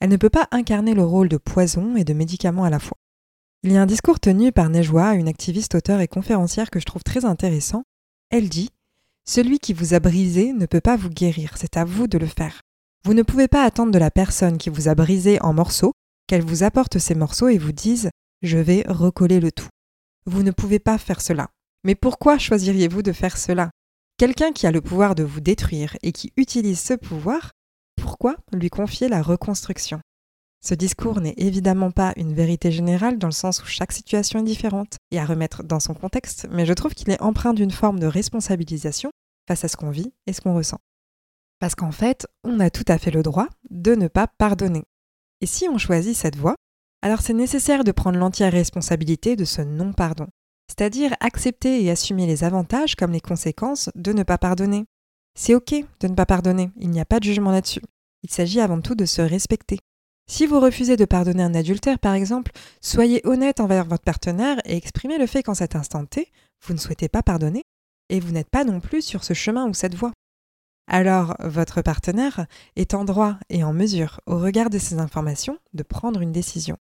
Elle 0.00 0.10
ne 0.10 0.16
peut 0.16 0.28
pas 0.28 0.48
incarner 0.50 0.92
le 0.92 1.04
rôle 1.04 1.28
de 1.28 1.36
poison 1.36 1.94
et 1.94 2.02
de 2.02 2.12
médicament 2.14 2.64
à 2.64 2.70
la 2.70 2.80
fois. 2.80 2.96
Il 3.62 3.70
y 3.70 3.76
a 3.76 3.82
un 3.82 3.86
discours 3.86 4.18
tenu 4.18 4.50
par 4.50 4.68
Nejwa, 4.70 5.14
une 5.14 5.28
activiste 5.28 5.76
auteure 5.76 6.00
et 6.00 6.08
conférencière 6.08 6.68
que 6.68 6.80
je 6.80 6.84
trouve 6.84 7.04
très 7.04 7.24
intéressant. 7.24 7.84
Elle 8.30 8.48
dit 8.48 8.70
Celui 9.24 9.60
qui 9.60 9.72
vous 9.72 9.94
a 9.94 10.00
brisé 10.00 10.52
ne 10.52 10.66
peut 10.66 10.80
pas 10.80 10.96
vous 10.96 11.10
guérir, 11.10 11.52
c'est 11.56 11.76
à 11.76 11.84
vous 11.84 12.08
de 12.08 12.18
le 12.18 12.26
faire. 12.26 12.60
Vous 13.04 13.14
ne 13.14 13.22
pouvez 13.22 13.46
pas 13.46 13.62
attendre 13.62 13.92
de 13.92 14.00
la 14.00 14.10
personne 14.10 14.58
qui 14.58 14.68
vous 14.68 14.88
a 14.88 14.96
brisé 14.96 15.40
en 15.42 15.52
morceaux 15.52 15.92
qu'elle 16.26 16.42
vous 16.42 16.64
apporte 16.64 16.98
ces 16.98 17.14
morceaux 17.14 17.46
et 17.46 17.58
vous 17.58 17.70
dise 17.70 18.10
Je 18.42 18.58
vais 18.58 18.84
recoller 18.88 19.38
le 19.38 19.52
tout. 19.52 19.68
Vous 20.26 20.42
ne 20.42 20.50
pouvez 20.50 20.80
pas 20.80 20.98
faire 20.98 21.20
cela. 21.20 21.48
Mais 21.84 21.94
pourquoi 21.94 22.38
choisiriez-vous 22.38 23.02
de 23.02 23.12
faire 23.12 23.36
cela? 23.36 23.70
Quelqu'un 24.18 24.52
qui 24.52 24.66
a 24.66 24.72
le 24.72 24.80
pouvoir 24.80 25.14
de 25.14 25.22
vous 25.22 25.40
détruire 25.40 25.96
et 26.02 26.12
qui 26.12 26.32
utilise 26.36 26.80
ce 26.80 26.94
pouvoir 26.94 27.52
pourquoi 27.96 28.36
lui 28.52 28.68
confier 28.68 29.08
la 29.08 29.22
reconstruction? 29.22 30.00
Ce 30.64 30.74
discours 30.74 31.20
n'est 31.20 31.34
évidemment 31.36 31.90
pas 31.90 32.12
une 32.16 32.34
vérité 32.34 32.70
générale 32.70 33.18
dans 33.18 33.28
le 33.28 33.32
sens 33.32 33.62
où 33.62 33.66
chaque 33.66 33.92
situation 33.92 34.40
est 34.40 34.44
différente 34.44 34.96
et 35.10 35.18
à 35.18 35.24
remettre 35.24 35.64
dans 35.64 35.80
son 35.80 35.94
contexte, 35.94 36.46
mais 36.50 36.66
je 36.66 36.72
trouve 36.72 36.94
qu'il 36.94 37.10
est 37.10 37.20
empreint 37.20 37.54
d'une 37.54 37.70
forme 37.70 37.98
de 37.98 38.06
responsabilisation 38.06 39.10
face 39.48 39.64
à 39.64 39.68
ce 39.68 39.76
qu'on 39.76 39.90
vit 39.90 40.12
et 40.26 40.32
ce 40.32 40.40
qu'on 40.40 40.54
ressent. 40.54 40.78
Parce 41.58 41.74
qu'en 41.74 41.92
fait, 41.92 42.26
on 42.44 42.60
a 42.60 42.70
tout 42.70 42.84
à 42.88 42.98
fait 42.98 43.10
le 43.10 43.22
droit 43.22 43.48
de 43.70 43.94
ne 43.94 44.08
pas 44.08 44.26
pardonner. 44.26 44.84
Et 45.40 45.46
si 45.46 45.68
on 45.68 45.78
choisit 45.78 46.16
cette 46.16 46.36
voie, 46.36 46.56
alors 47.02 47.20
c'est 47.20 47.34
nécessaire 47.34 47.84
de 47.84 47.92
prendre 47.92 48.18
l'entière 48.18 48.52
responsabilité 48.52 49.36
de 49.36 49.44
ce 49.44 49.60
non-pardon, 49.60 50.28
c'est-à-dire 50.68 51.14
accepter 51.20 51.84
et 51.84 51.90
assumer 51.90 52.26
les 52.26 52.44
avantages 52.44 52.94
comme 52.94 53.12
les 53.12 53.20
conséquences 53.20 53.90
de 53.94 54.12
ne 54.12 54.22
pas 54.22 54.38
pardonner. 54.38 54.84
C'est 55.34 55.54
ok 55.54 55.74
de 56.00 56.08
ne 56.08 56.14
pas 56.14 56.26
pardonner, 56.26 56.70
il 56.78 56.90
n'y 56.90 57.00
a 57.00 57.04
pas 57.04 57.18
de 57.18 57.24
jugement 57.24 57.50
là-dessus. 57.50 57.82
Il 58.22 58.30
s'agit 58.30 58.60
avant 58.60 58.80
tout 58.80 58.94
de 58.94 59.04
se 59.04 59.20
respecter. 59.20 59.78
Si 60.30 60.46
vous 60.46 60.60
refusez 60.60 60.96
de 60.96 61.04
pardonner 61.04 61.42
un 61.42 61.54
adultère, 61.54 61.98
par 61.98 62.14
exemple, 62.14 62.52
soyez 62.80 63.20
honnête 63.24 63.58
envers 63.58 63.84
votre 63.84 64.04
partenaire 64.04 64.58
et 64.64 64.76
exprimez 64.76 65.18
le 65.18 65.26
fait 65.26 65.42
qu'en 65.42 65.54
cet 65.54 65.74
instant 65.74 66.06
T, 66.06 66.30
vous 66.64 66.74
ne 66.74 66.78
souhaitez 66.78 67.08
pas 67.08 67.22
pardonner 67.22 67.62
et 68.08 68.20
vous 68.20 68.30
n'êtes 68.30 68.48
pas 68.48 68.64
non 68.64 68.78
plus 68.78 69.02
sur 69.02 69.24
ce 69.24 69.34
chemin 69.34 69.68
ou 69.68 69.74
cette 69.74 69.96
voie. 69.96 70.12
Alors, 70.88 71.36
votre 71.40 71.82
partenaire 71.82 72.46
est 72.76 72.94
en 72.94 73.04
droit 73.04 73.36
et 73.48 73.64
en 73.64 73.72
mesure, 73.72 74.20
au 74.26 74.38
regard 74.38 74.70
de 74.70 74.78
ces 74.78 74.98
informations, 74.98 75.58
de 75.72 75.82
prendre 75.82 76.20
une 76.20 76.32
décision. 76.32 76.76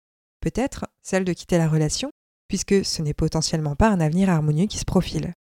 Peut-être 0.48 0.86
celle 1.02 1.26
de 1.26 1.34
quitter 1.34 1.58
la 1.58 1.68
relation, 1.68 2.10
puisque 2.48 2.86
ce 2.86 3.02
n'est 3.02 3.14
potentiellement 3.14 3.76
pas 3.76 3.90
un 3.90 4.00
avenir 4.00 4.30
harmonieux 4.30 4.68
qui 4.68 4.78
se 4.78 4.86
profile. 4.86 5.34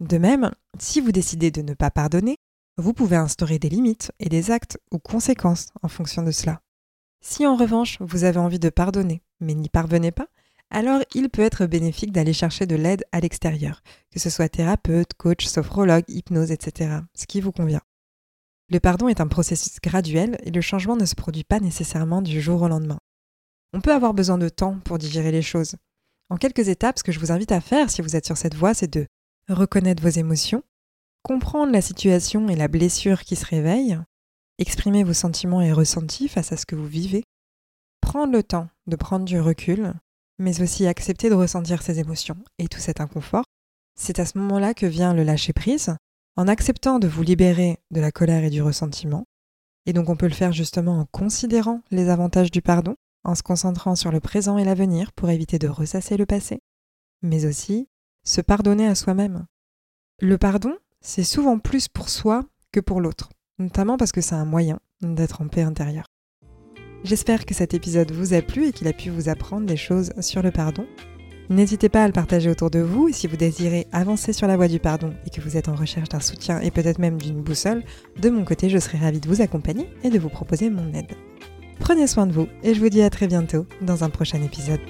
De 0.00 0.16
même, 0.16 0.50
si 0.78 1.02
vous 1.02 1.12
décidez 1.12 1.50
de 1.50 1.60
ne 1.60 1.74
pas 1.74 1.90
pardonner, 1.90 2.38
vous 2.78 2.94
pouvez 2.94 3.16
instaurer 3.16 3.58
des 3.58 3.68
limites 3.68 4.12
et 4.18 4.30
des 4.30 4.50
actes 4.50 4.78
ou 4.92 4.98
conséquences 4.98 5.68
en 5.82 5.88
fonction 5.88 6.22
de 6.22 6.30
cela. 6.30 6.62
Si 7.20 7.46
en 7.46 7.54
revanche 7.54 7.98
vous 8.00 8.24
avez 8.24 8.38
envie 8.38 8.58
de 8.58 8.70
pardonner, 8.70 9.20
mais 9.40 9.52
n'y 9.52 9.68
parvenez 9.68 10.10
pas, 10.10 10.28
alors 10.70 11.02
il 11.14 11.28
peut 11.28 11.42
être 11.42 11.66
bénéfique 11.66 12.12
d'aller 12.12 12.32
chercher 12.32 12.64
de 12.64 12.76
l'aide 12.76 13.04
à 13.12 13.20
l'extérieur, 13.20 13.82
que 14.10 14.20
ce 14.20 14.30
soit 14.30 14.48
thérapeute, 14.48 15.12
coach, 15.18 15.44
sophrologue, 15.44 16.04
hypnose, 16.08 16.50
etc., 16.50 17.00
ce 17.14 17.26
qui 17.26 17.42
vous 17.42 17.52
convient. 17.52 17.82
Le 18.70 18.80
pardon 18.80 19.08
est 19.08 19.20
un 19.20 19.28
processus 19.28 19.80
graduel 19.82 20.38
et 20.44 20.50
le 20.50 20.62
changement 20.62 20.96
ne 20.96 21.04
se 21.04 21.14
produit 21.14 21.44
pas 21.44 21.60
nécessairement 21.60 22.22
du 22.22 22.40
jour 22.40 22.62
au 22.62 22.68
lendemain. 22.68 23.00
On 23.72 23.80
peut 23.80 23.92
avoir 23.92 24.14
besoin 24.14 24.38
de 24.38 24.48
temps 24.48 24.78
pour 24.84 24.98
digérer 24.98 25.30
les 25.30 25.42
choses. 25.42 25.76
En 26.28 26.36
quelques 26.36 26.68
étapes, 26.68 26.98
ce 26.98 27.04
que 27.04 27.12
je 27.12 27.20
vous 27.20 27.32
invite 27.32 27.52
à 27.52 27.60
faire 27.60 27.90
si 27.90 28.02
vous 28.02 28.16
êtes 28.16 28.26
sur 28.26 28.36
cette 28.36 28.54
voie, 28.54 28.74
c'est 28.74 28.92
de 28.92 29.06
reconnaître 29.48 30.02
vos 30.02 30.08
émotions, 30.08 30.62
comprendre 31.22 31.72
la 31.72 31.80
situation 31.80 32.48
et 32.48 32.56
la 32.56 32.68
blessure 32.68 33.22
qui 33.24 33.36
se 33.36 33.46
réveille, 33.46 33.98
exprimer 34.58 35.04
vos 35.04 35.12
sentiments 35.12 35.60
et 35.60 35.72
ressentis 35.72 36.28
face 36.28 36.52
à 36.52 36.56
ce 36.56 36.66
que 36.66 36.76
vous 36.76 36.86
vivez, 36.86 37.24
prendre 38.00 38.32
le 38.32 38.42
temps 38.42 38.68
de 38.86 38.96
prendre 38.96 39.24
du 39.24 39.40
recul, 39.40 39.92
mais 40.38 40.62
aussi 40.62 40.86
accepter 40.86 41.28
de 41.30 41.34
ressentir 41.34 41.82
ces 41.82 41.98
émotions 41.98 42.38
et 42.58 42.68
tout 42.68 42.80
cet 42.80 43.00
inconfort. 43.00 43.44
C'est 43.98 44.18
à 44.18 44.26
ce 44.26 44.38
moment-là 44.38 44.74
que 44.74 44.86
vient 44.86 45.14
le 45.14 45.22
lâcher-prise, 45.22 45.94
en 46.36 46.48
acceptant 46.48 46.98
de 46.98 47.08
vous 47.08 47.22
libérer 47.22 47.78
de 47.90 48.00
la 48.00 48.12
colère 48.12 48.44
et 48.44 48.50
du 48.50 48.62
ressentiment. 48.62 49.24
Et 49.86 49.92
donc 49.92 50.08
on 50.08 50.16
peut 50.16 50.28
le 50.28 50.34
faire 50.34 50.52
justement 50.52 51.00
en 51.00 51.06
considérant 51.06 51.82
les 51.90 52.08
avantages 52.08 52.50
du 52.50 52.62
pardon, 52.62 52.96
en 53.24 53.34
se 53.34 53.42
concentrant 53.42 53.96
sur 53.96 54.10
le 54.10 54.20
présent 54.20 54.58
et 54.58 54.64
l'avenir 54.64 55.12
pour 55.12 55.30
éviter 55.30 55.58
de 55.58 55.68
ressasser 55.68 56.16
le 56.16 56.26
passé, 56.26 56.60
mais 57.22 57.46
aussi 57.46 57.88
se 58.24 58.40
pardonner 58.40 58.86
à 58.86 58.94
soi-même. 58.94 59.46
Le 60.20 60.38
pardon, 60.38 60.74
c'est 61.00 61.24
souvent 61.24 61.58
plus 61.58 61.88
pour 61.88 62.08
soi 62.08 62.44
que 62.72 62.80
pour 62.80 63.00
l'autre, 63.00 63.30
notamment 63.58 63.96
parce 63.96 64.12
que 64.12 64.20
c'est 64.20 64.34
un 64.34 64.44
moyen 64.44 64.78
d'être 65.00 65.40
en 65.40 65.48
paix 65.48 65.62
intérieure. 65.62 66.06
J'espère 67.02 67.46
que 67.46 67.54
cet 67.54 67.72
épisode 67.72 68.12
vous 68.12 68.34
a 68.34 68.42
plu 68.42 68.66
et 68.66 68.72
qu'il 68.72 68.88
a 68.88 68.92
pu 68.92 69.08
vous 69.08 69.30
apprendre 69.30 69.66
des 69.66 69.78
choses 69.78 70.12
sur 70.20 70.42
le 70.42 70.50
pardon. 70.50 70.86
N'hésitez 71.48 71.88
pas 71.88 72.04
à 72.04 72.06
le 72.06 72.12
partager 72.12 72.50
autour 72.50 72.70
de 72.70 72.78
vous 72.78 73.08
et 73.08 73.12
si 73.12 73.26
vous 73.26 73.38
désirez 73.38 73.86
avancer 73.90 74.32
sur 74.32 74.46
la 74.46 74.56
voie 74.56 74.68
du 74.68 74.78
pardon 74.78 75.14
et 75.26 75.30
que 75.30 75.40
vous 75.40 75.56
êtes 75.56 75.68
en 75.68 75.74
recherche 75.74 76.10
d'un 76.10 76.20
soutien 76.20 76.60
et 76.60 76.70
peut-être 76.70 76.98
même 76.98 77.20
d'une 77.20 77.42
boussole, 77.42 77.82
de 78.20 78.28
mon 78.30 78.44
côté 78.44 78.68
je 78.68 78.78
serai 78.78 78.98
ravie 78.98 79.20
de 79.20 79.28
vous 79.28 79.40
accompagner 79.40 79.88
et 80.04 80.10
de 80.10 80.18
vous 80.18 80.28
proposer 80.28 80.68
mon 80.68 80.92
aide. 80.92 81.16
Prenez 81.80 82.06
soin 82.06 82.26
de 82.26 82.32
vous 82.32 82.46
et 82.62 82.74
je 82.74 82.80
vous 82.80 82.88
dis 82.88 83.02
à 83.02 83.10
très 83.10 83.26
bientôt 83.26 83.66
dans 83.80 84.04
un 84.04 84.10
prochain 84.10 84.40
épisode. 84.42 84.80